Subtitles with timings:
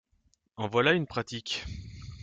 [0.57, 1.63] En voilà une pratique!…